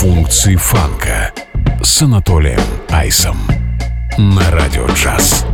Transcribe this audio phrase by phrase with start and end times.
[0.00, 1.32] Функции фанка
[1.82, 3.36] с Анатолием Айсом
[4.16, 5.44] на Радио Джаз.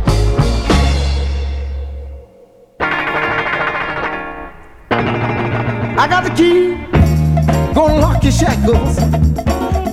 [5.95, 6.75] I got the key,
[7.73, 8.97] gonna lock your shackles,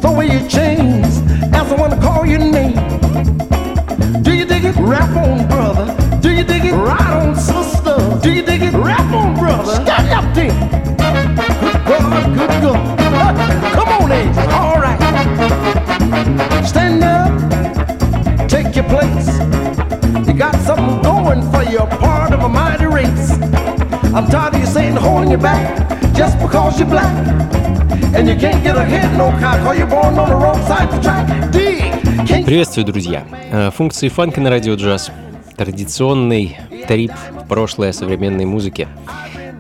[0.01, 1.23] throw away your chains,
[1.55, 2.75] as I wanna call your name.
[4.23, 4.77] Do you dig it?
[4.77, 5.87] Rap on, brother.
[6.21, 6.75] Do you dig it?
[6.75, 7.97] Right on, sister.
[8.23, 8.54] Do you dig it?
[8.55, 8.55] it?
[32.46, 33.24] Приветствую, друзья!
[33.52, 35.12] Э, Функции фанка на радио джаз.
[35.58, 36.58] Традиционный
[36.88, 37.12] трип
[37.48, 38.88] прошлое современной музыки.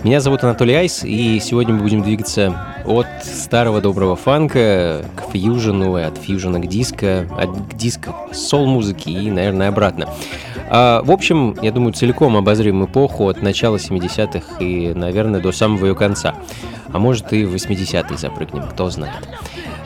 [0.03, 5.97] Меня зовут Анатолий Айс, и сегодня мы будем двигаться от старого доброго фанка к фьюжену,
[5.97, 10.07] и от фьюжена к диско, от диска сол-музыки и, наверное, обратно.
[10.69, 15.87] А, в общем, я думаю, целиком обозрим эпоху от начала 70-х и, наверное, до самого
[15.87, 16.35] ее конца.
[16.93, 19.27] А может и в 80-е запрыгнем, кто знает.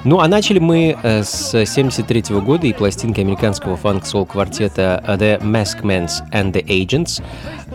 [0.06, 6.54] Ну, а начали мы э, с 73 года и пластинки американского фанк-сол-квартета The Maskmans and
[6.54, 7.22] the Agents.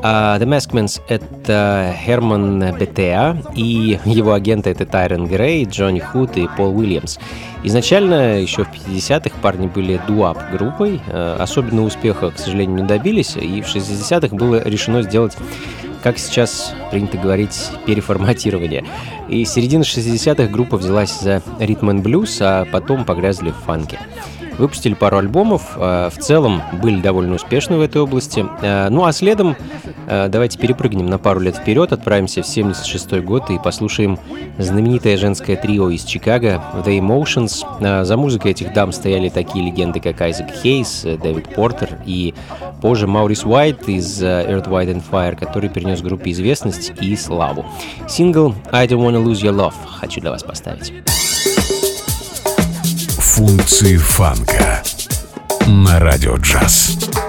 [0.03, 6.49] А The Maskmans— это Херман Бетеа, и его агенты— это Тайрон Грей, Джонни Худ и
[6.57, 7.19] Пол Уильямс.
[7.63, 13.37] Изначально, еще в 50-х, парни были дуап группой, э, особенного успеха, к сожалению, не добились,
[13.37, 15.37] и в 60-х было решено сделать
[16.05, 18.85] как сейчас принято говорить, переформатирование.
[19.31, 23.99] И с середины 60-х группа взялась за ритм and блюз, а потом погрязли в фанке.
[24.59, 28.45] Выпустили пару альбомов, э, в целом были довольно успешны в этой области.
[28.61, 29.57] Э, Ну а следом
[30.07, 34.19] давайте перепрыгнем на пару лет вперед, отправимся в 76 год и послушаем
[34.59, 37.65] знаменитое женское трио из Чикаго The Emotions.
[37.81, 42.35] Э, За музыкой этих дам стояли такие легенды, как Айзек Хейс, э, Дэвид Портер и
[42.81, 47.65] позже Маурис Уайт из э, Earth, White and Fire, который принес группе известность и славу.
[48.09, 50.93] Сингл I Don't Wanna Lose Your Love хочу для вас поставить.
[53.19, 54.83] Функции фанка
[55.67, 57.24] на Радио Джаз.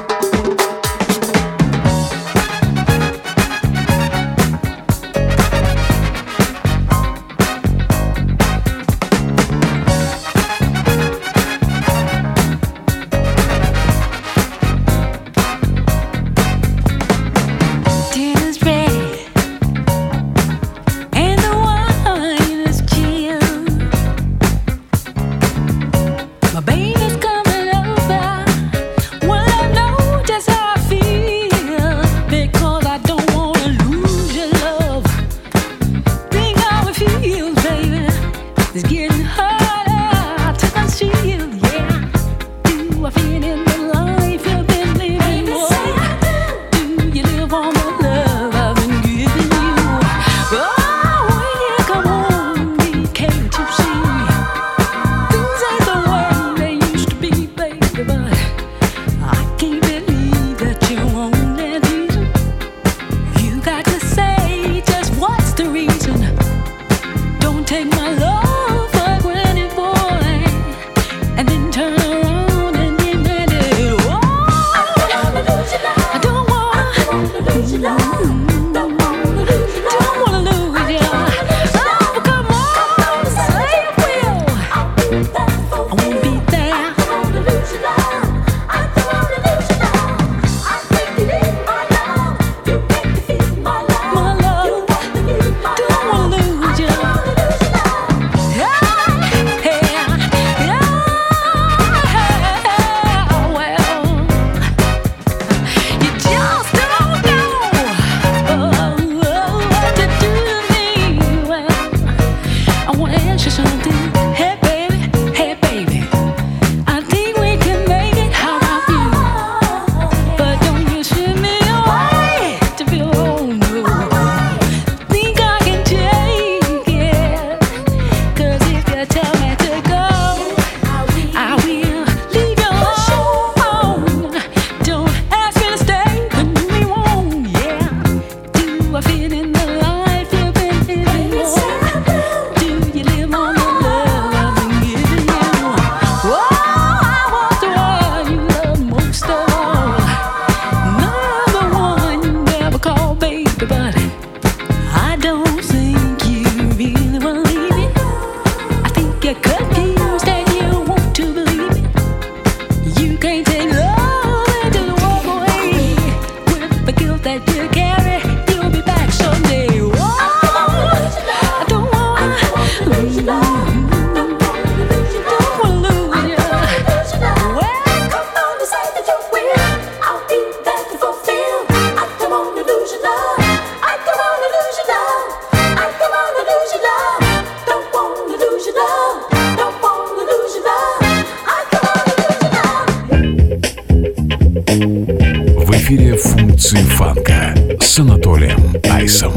[197.95, 198.59] Санаторием
[198.91, 199.31] Айсом.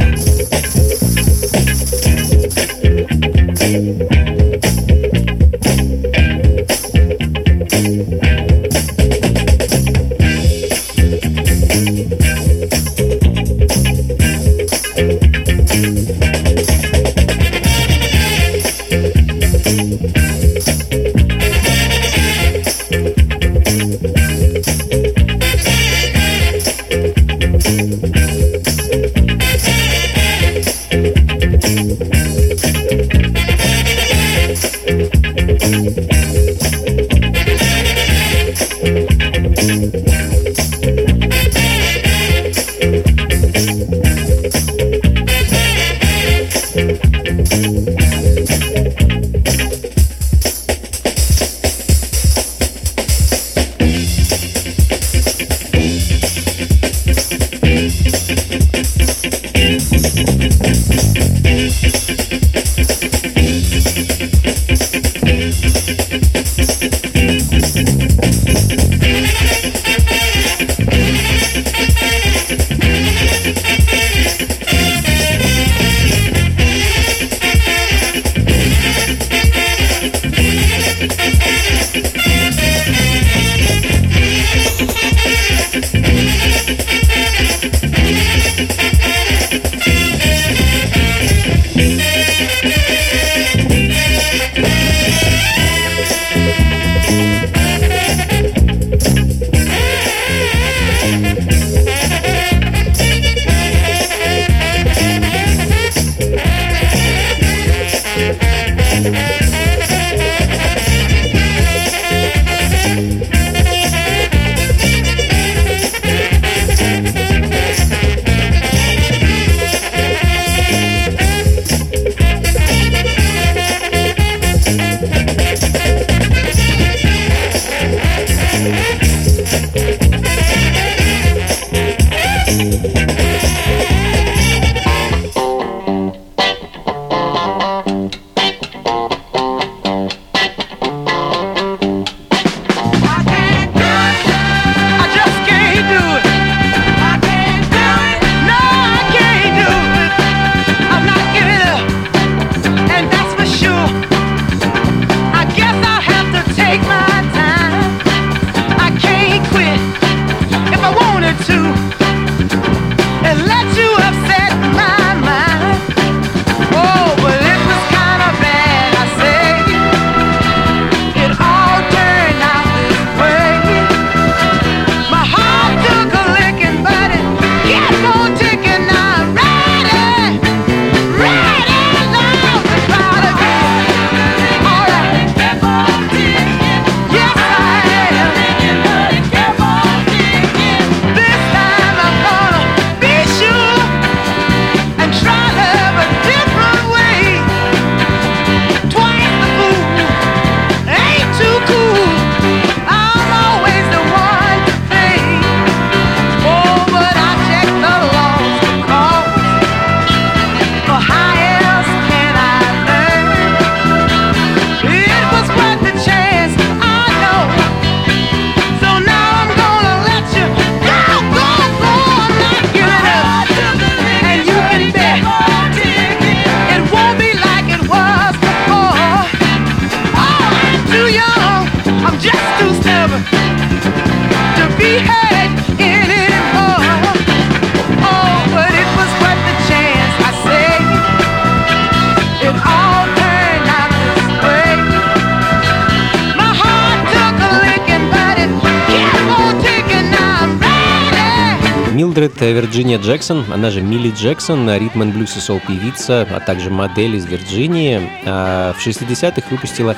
[252.29, 257.17] Милдред Вирджиния Джексон, она же Милли Джексон, ритм блюз и сол певица, а также модель
[257.17, 259.97] из Вирджинии, а, в 60-х выпустила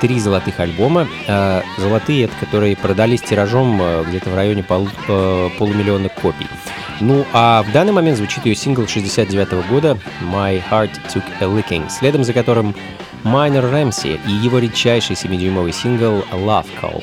[0.00, 1.08] три золотых альбома.
[1.26, 4.88] А, золотые, это которые продались тиражом а, где-то в районе пол,
[5.58, 6.46] полумиллиона копий.
[7.00, 11.44] Ну а в данный момент звучит ее сингл 69 -го года «My Heart Took a
[11.44, 12.74] Licking», следом за которым
[13.24, 17.02] Майнер Рэмси и его редчайший 7-дюймовый сингл «Love Call».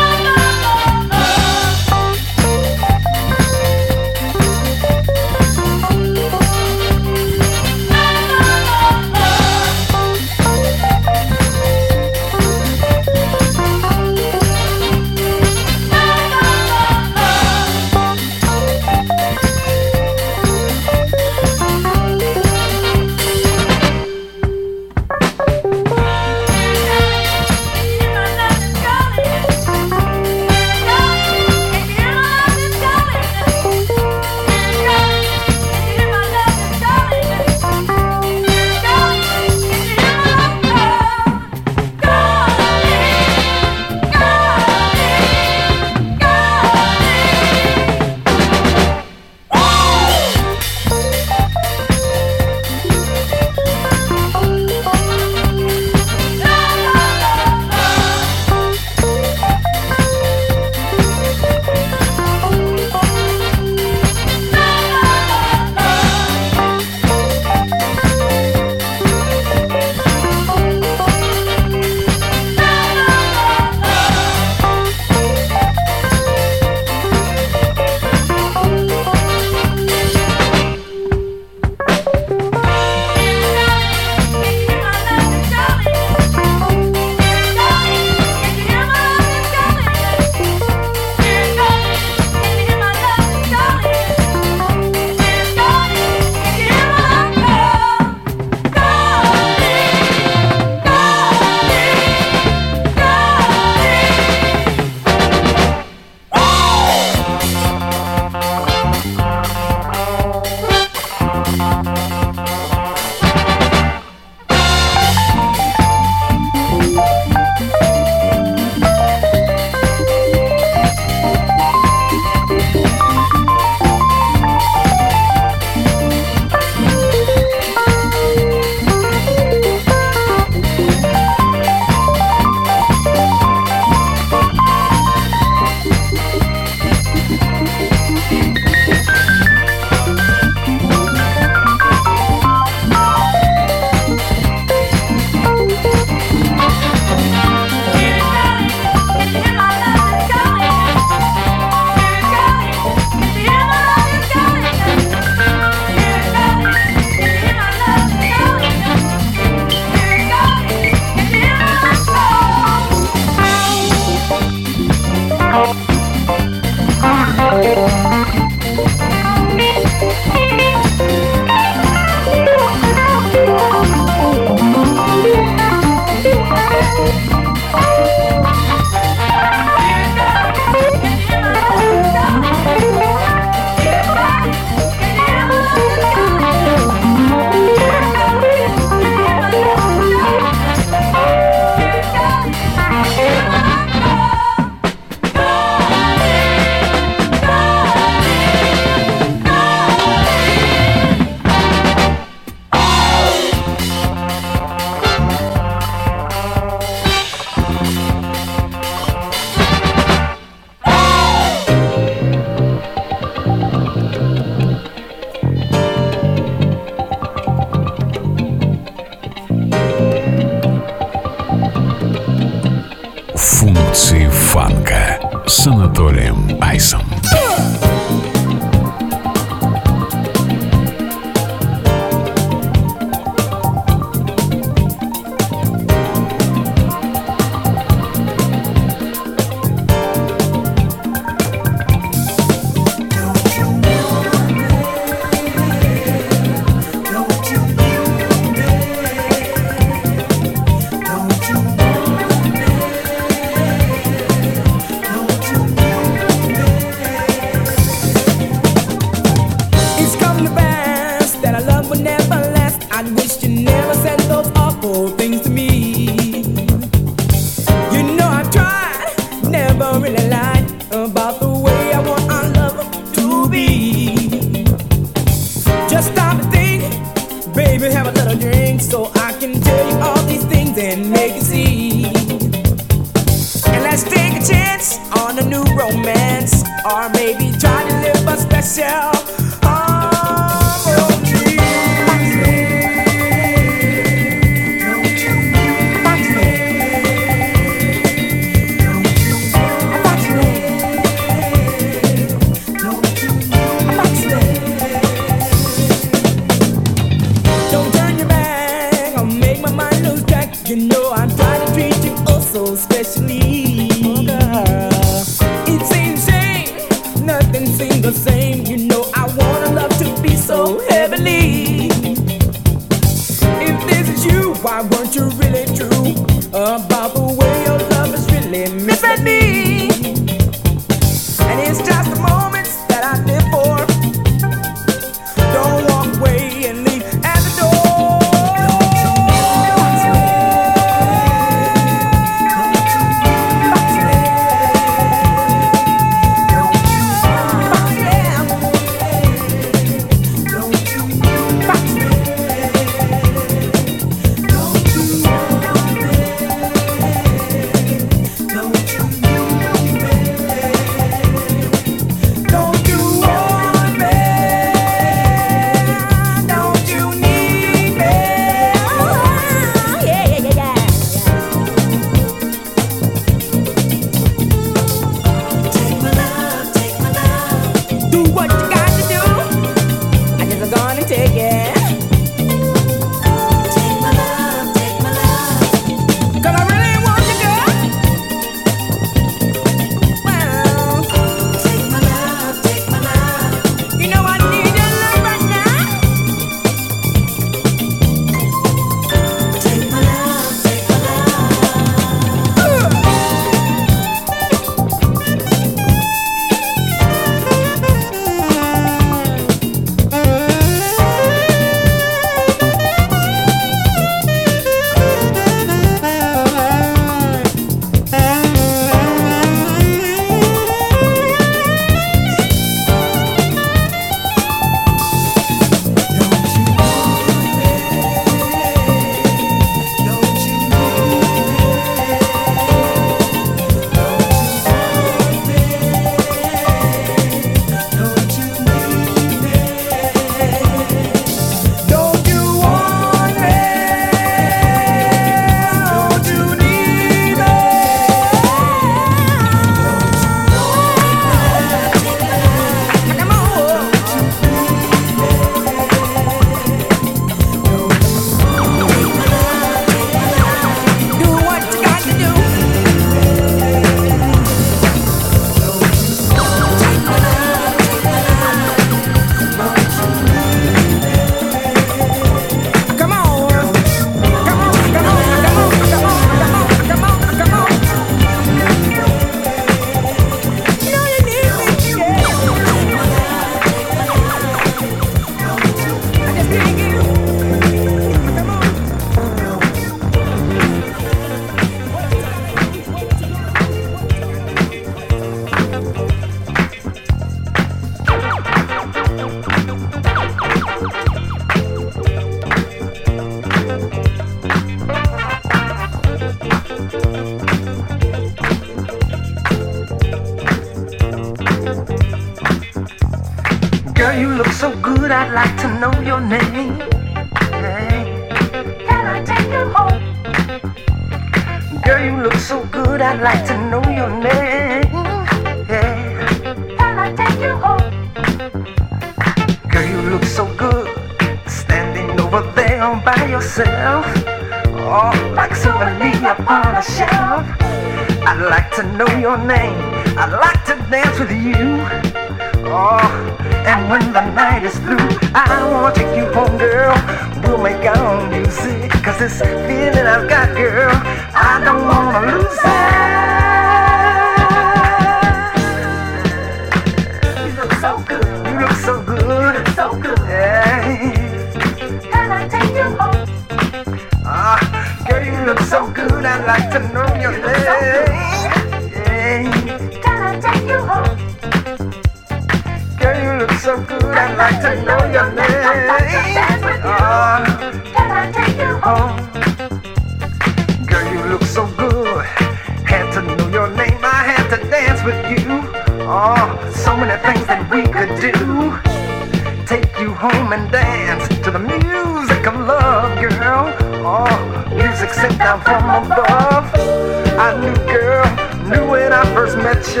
[597.44, 598.24] I knew, girl.
[598.70, 600.00] Knew when I first met you.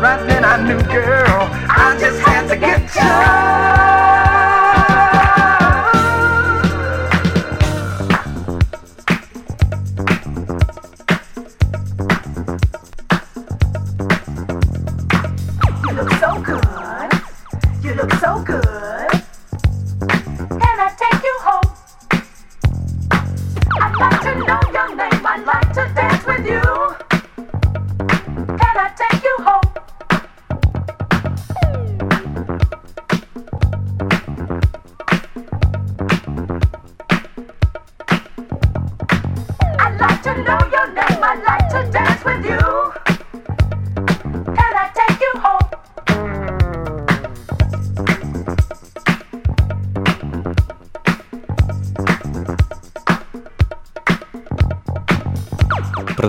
[0.00, 1.48] Right then I knew, girl.
[1.50, 3.91] I just had to get you.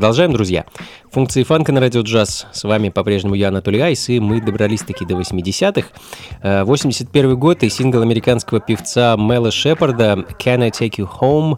[0.04, 0.66] Продолжаем, друзья.
[1.12, 2.46] Функции фанка на радио джаз.
[2.52, 6.66] С вами по-прежнему я, Анатолий Айс, и мы добрались таки до 80-х.
[6.66, 11.58] 81 э, год и сингл американского певца Мела Шепарда «Can I Take You Home?»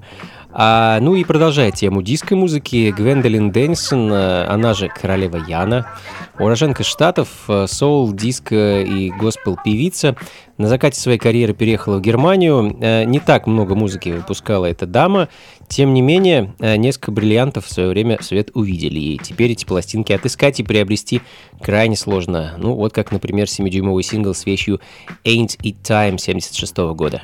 [0.57, 5.87] А, ну и продолжая тему диской музыки, Гвендолин Дэнсон, э, она же королева Яна,
[6.37, 10.17] Уроженка Штатов, э, соул, диско и госпел-певица.
[10.57, 12.75] На закате своей карьеры переехала в Германию.
[12.81, 15.29] Э, не так много музыки выпускала эта дама.
[15.69, 18.99] Тем не менее, э, несколько бриллиантов в свое время свет увидели.
[18.99, 21.21] И теперь эти пластинки отыскать и приобрести
[21.61, 22.55] крайне сложно.
[22.57, 24.81] Ну вот как, например, 7-дюймовый сингл с вещью
[25.23, 27.21] «Ain't It Time» 76 года.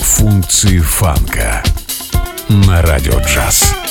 [0.00, 1.62] Функции фанка
[2.48, 3.83] на радио джаз.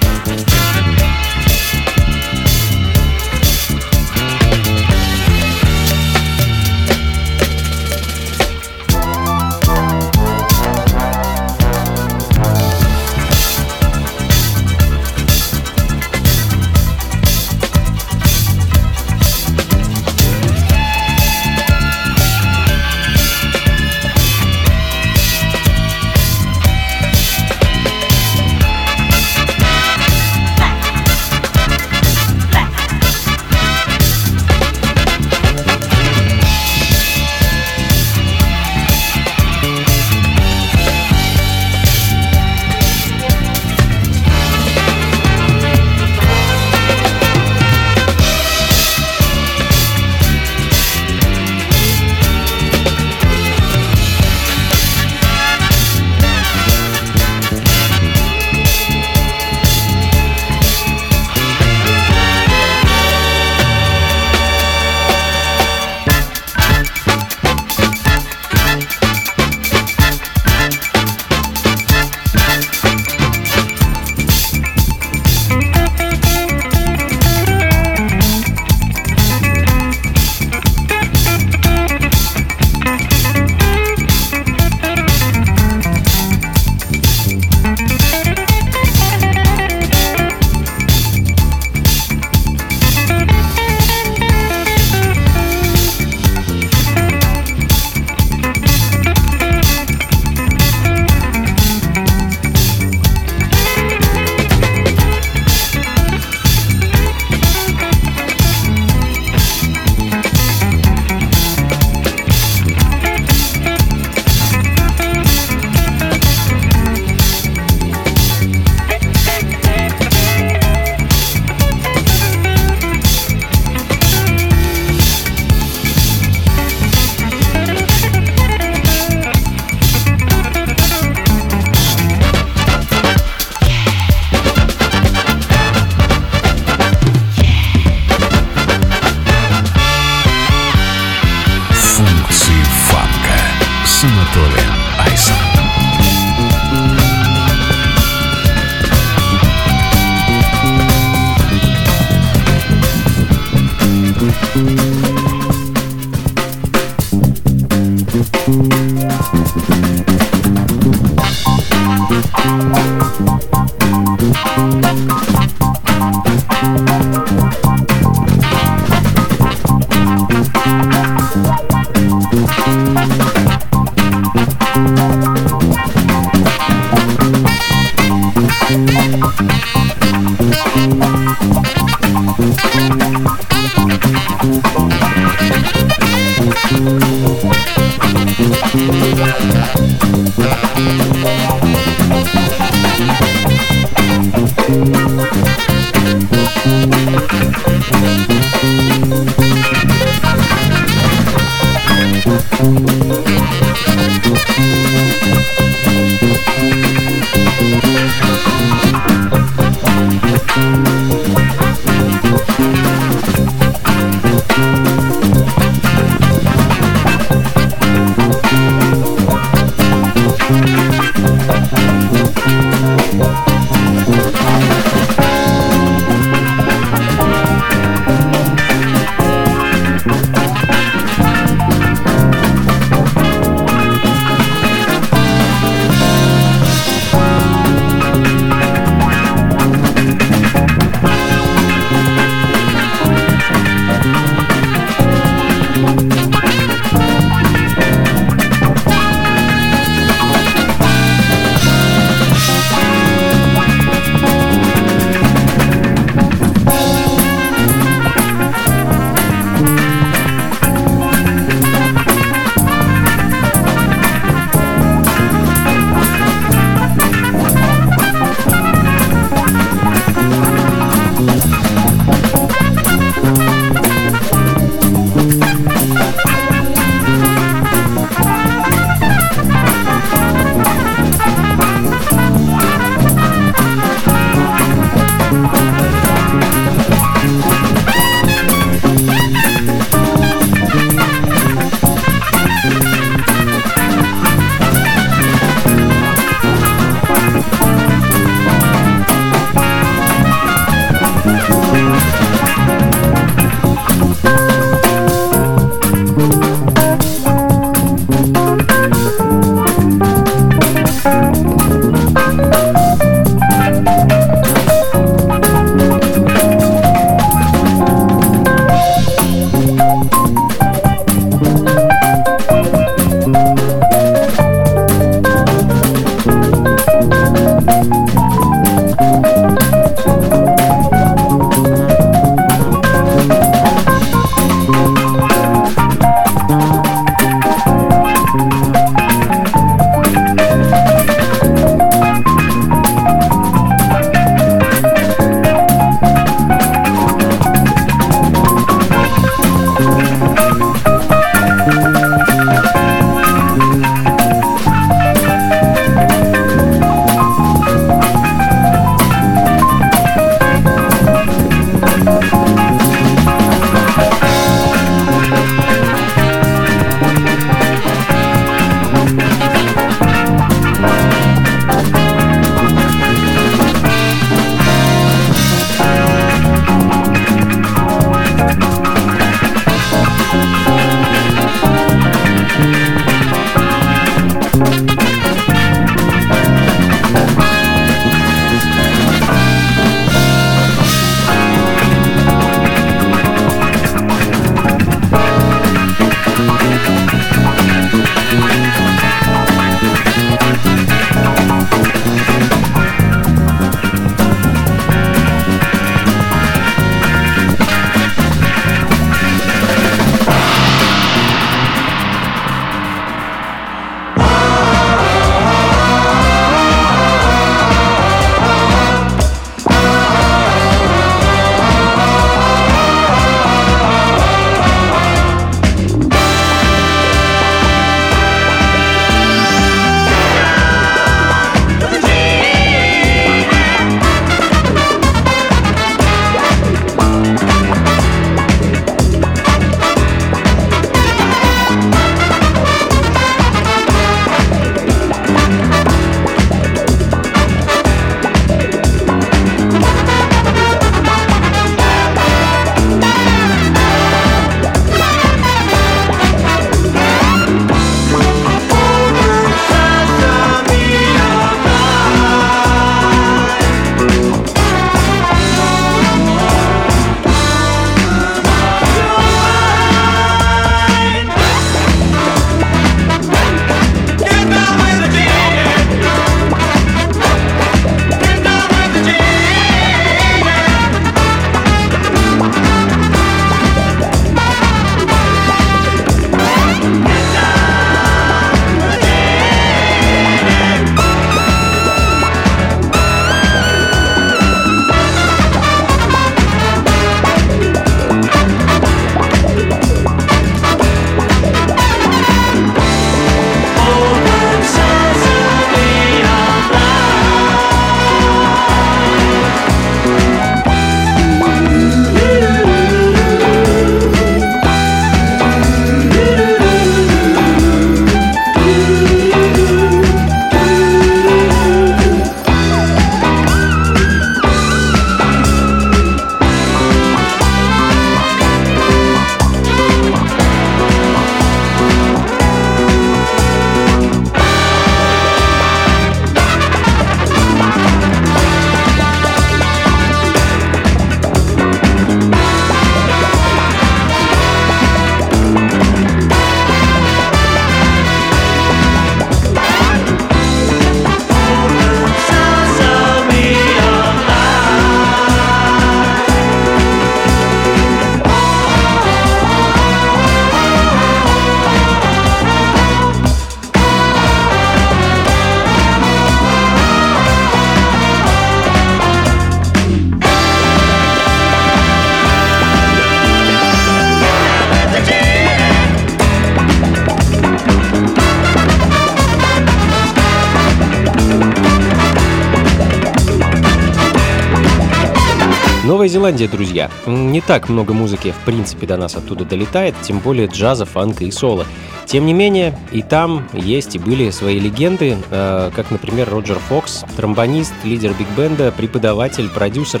[586.40, 586.90] Зеландия, друзья.
[587.06, 591.30] Не так много музыки, в принципе, до нас оттуда долетает, тем более джаза, фанка и
[591.30, 591.66] соло.
[592.06, 597.04] Тем не менее, и там есть и были свои легенды, э, как, например, Роджер Фокс,
[597.14, 600.00] тромбонист, лидер биг-бенда, преподаватель, продюсер.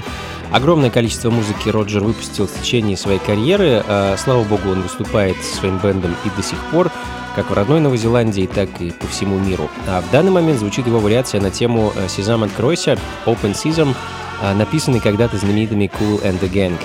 [0.50, 3.84] Огромное количество музыки Роджер выпустил в течение своей карьеры.
[3.86, 6.90] Э, слава богу, он выступает со своим бендом и до сих пор
[7.36, 9.70] как в родной Новой Зеландии, так и по всему миру.
[9.86, 13.94] А в данный момент звучит его вариация на тему э, «Сезам откройся» Open Season,
[14.42, 16.78] написанный когда-то знаменитыми Cool and the Gang.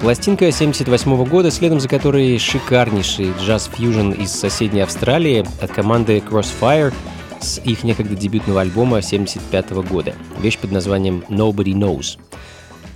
[0.00, 6.92] Пластинка 78 года, следом за которой шикарнейший джаз-фьюжн из соседней Австралии от команды Crossfire
[7.40, 10.14] с их некогда дебютного альбома 75 года.
[10.40, 12.18] Вещь под названием Nobody Knows.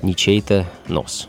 [0.02, 1.28] Ничей-то нос.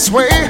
[0.00, 0.49] This way.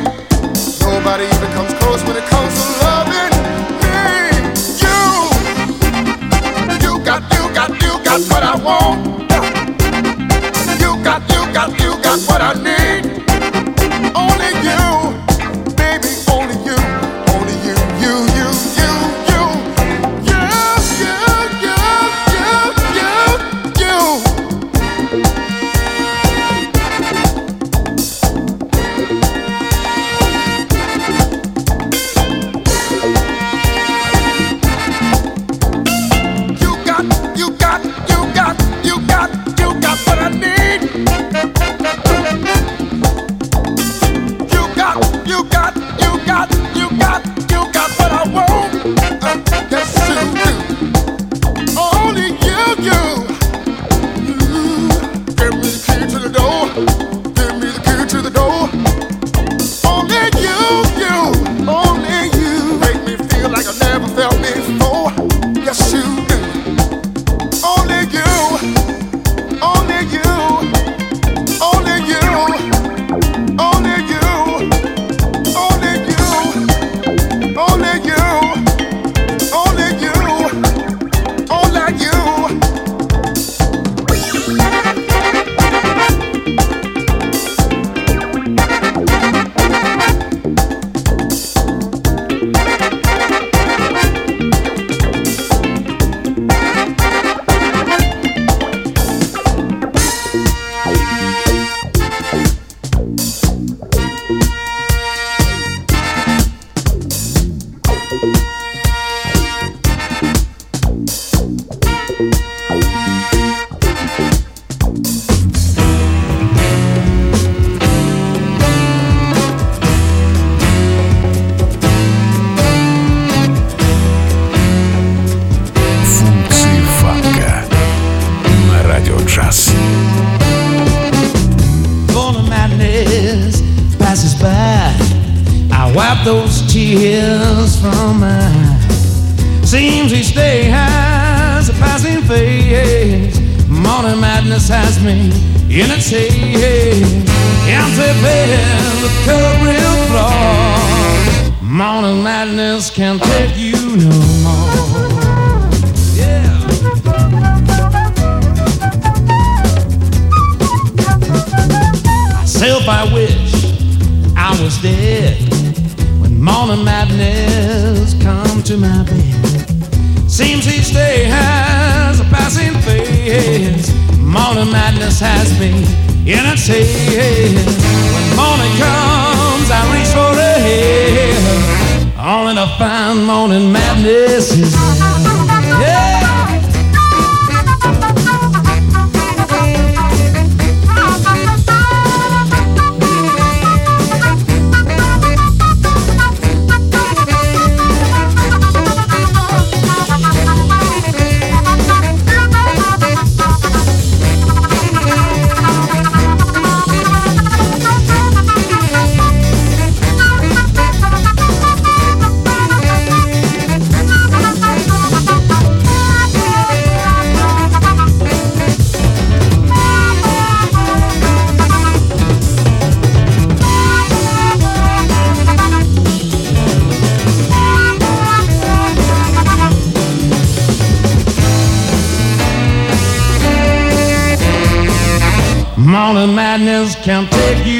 [236.59, 237.80] Madness can't take you,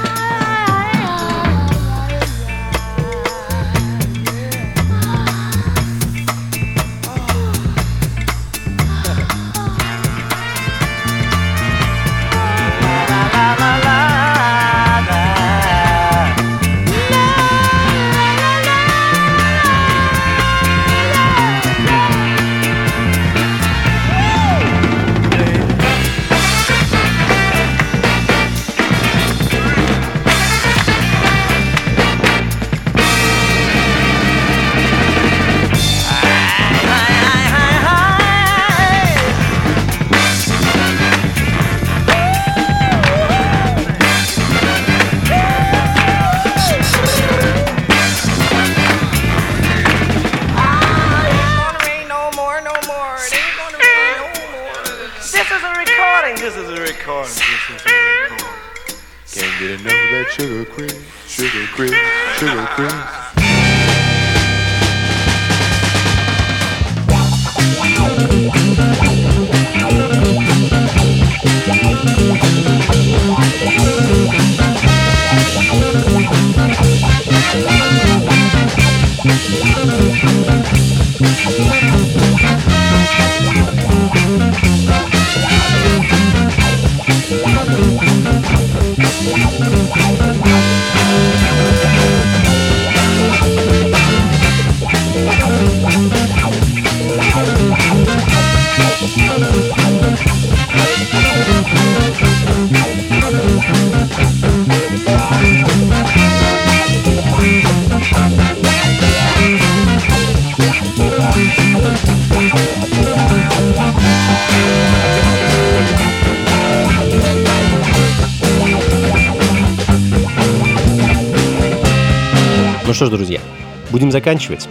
[123.01, 123.41] Что ж, друзья,
[123.89, 124.67] будем заканчивать.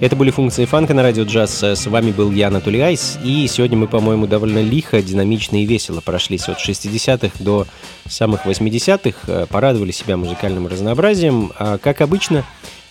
[0.00, 1.62] Это были функции фанка на радио джаз.
[1.62, 3.16] С вами был я, Анатолий Айс.
[3.22, 7.68] И сегодня мы, по-моему, довольно лихо, динамично и весело прошлись от 60-х до
[8.08, 9.46] самых 80-х.
[9.46, 11.52] Порадовали себя музыкальным разнообразием.
[11.60, 12.44] А, как обычно,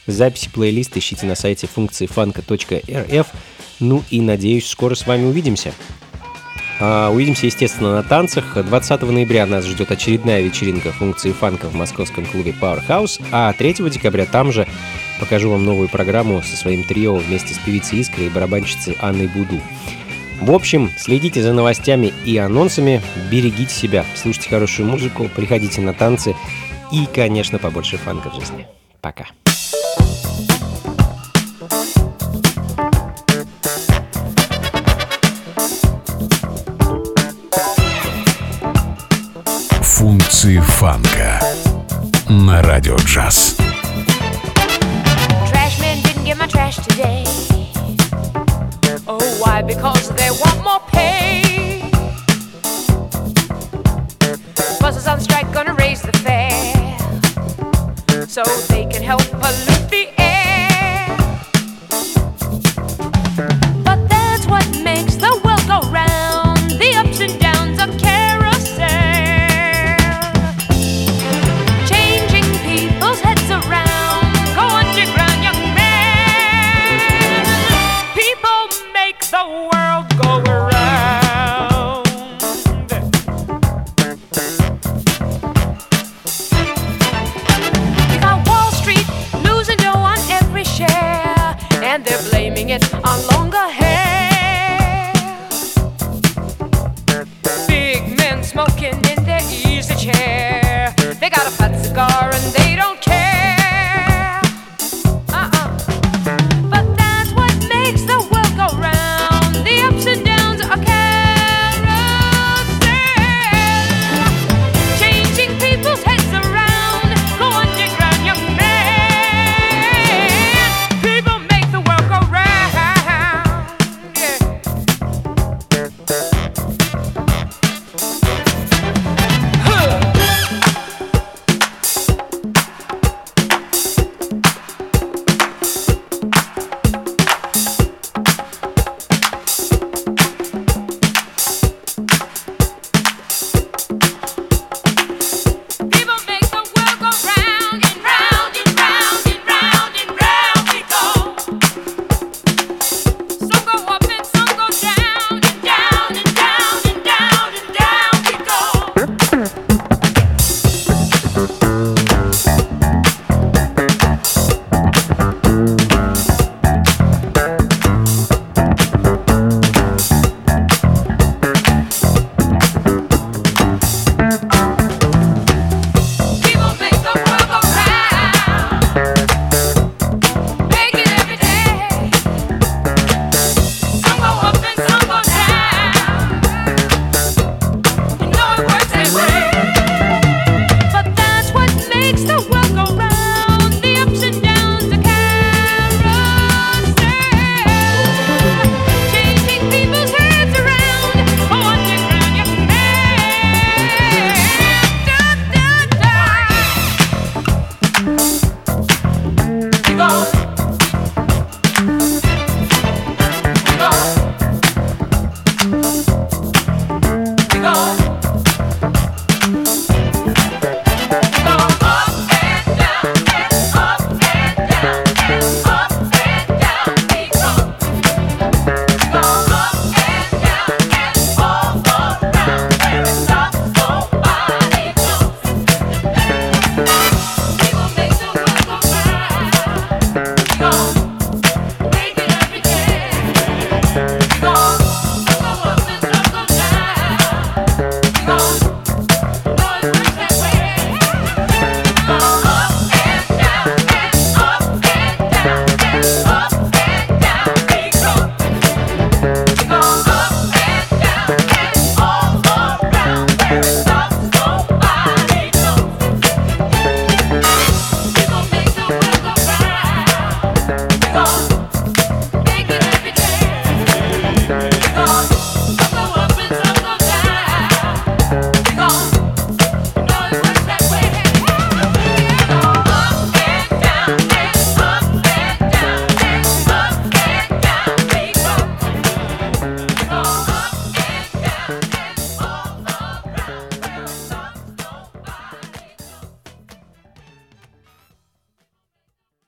[0.07, 3.27] записи плейлиста ищите на сайте функции фанка.рф.
[3.81, 5.73] Ну и надеюсь, скоро с вами увидимся.
[6.79, 8.57] А, Увидимся, естественно, на танцах.
[8.63, 14.25] 20 ноября нас ждет очередная вечеринка функции фанка в московском клубе Powerhouse, а 3 декабря
[14.25, 14.67] там же
[15.19, 19.59] покажу вам новую программу со своим трио вместе с певицей Искрой и барабанщицей Анной Буду.
[20.39, 26.33] В общем, следите за новостями и анонсами, берегите себя, слушайте хорошую музыку, приходите на танцы
[26.93, 28.65] и, конечно, побольше фанка в жизни.
[29.01, 29.25] Пока.
[39.98, 41.40] Функции фанка
[42.28, 43.56] на радио джаз.
[45.46, 47.24] Trash men didn't get my trash today.
[49.06, 49.62] Oh, why?
[49.62, 51.82] Because they want more pay.
[54.80, 56.74] Buses on strike gonna raise the fare
[58.26, 59.77] so they can help pollute